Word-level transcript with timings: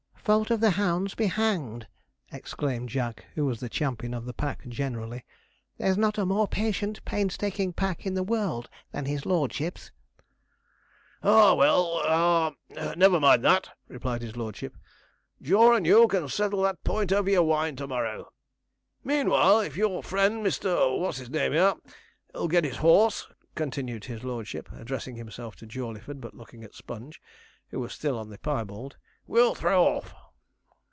'Fault 0.23 0.51
of 0.51 0.59
the 0.59 0.69
hounds 0.77 1.15
be 1.15 1.25
hanged!' 1.25 1.87
exclaimed 2.31 2.89
Jack, 2.89 3.25
who 3.33 3.43
was 3.43 3.59
the 3.59 3.67
champion 3.67 4.13
of 4.13 4.25
the 4.25 4.35
pack 4.35 4.61
generally. 4.67 5.25
'There's 5.79 5.97
not 5.97 6.19
a 6.19 6.27
more 6.27 6.47
patient, 6.47 7.03
painstaking 7.05 7.73
pack 7.73 8.05
in 8.05 8.13
the 8.13 8.21
world 8.21 8.69
than 8.91 9.05
his 9.05 9.25
lordship's.' 9.25 9.91
'Ah 11.23 11.55
well 11.55 12.01
ah 12.05 12.53
never 12.95 13.19
mind 13.19 13.43
that,' 13.43 13.71
replied 13.87 14.21
his 14.21 14.37
lordship, 14.37 14.77
'Jaw 15.41 15.73
and 15.73 15.87
you 15.87 16.07
can 16.07 16.29
settle 16.29 16.61
that 16.61 16.83
point 16.83 17.11
over 17.11 17.29
your 17.31 17.41
wine 17.43 17.75
to 17.75 17.87
morrow; 17.87 18.31
meanwhile, 19.03 19.59
if 19.61 19.75
your 19.75 20.03
friend 20.03 20.45
Mr. 20.45 20.99
What's 20.99 21.17
his 21.17 21.31
name 21.31 21.53
here, 21.53 21.73
'll 22.35 22.47
get 22.47 22.63
his 22.63 22.77
horse,' 22.77 23.27
continued 23.55 24.05
his 24.05 24.23
lordship, 24.23 24.69
addressing 24.71 25.15
himself 25.15 25.55
to 25.55 25.65
Jawleyford, 25.65 26.21
but 26.21 26.35
looking 26.35 26.63
at 26.63 26.75
Sponge, 26.75 27.19
who 27.71 27.79
was 27.79 27.91
still 27.91 28.19
on 28.19 28.29
the 28.29 28.37
piebald, 28.37 28.97
'we'll 29.27 29.55
throw 29.55 29.85
off.' 29.85 30.13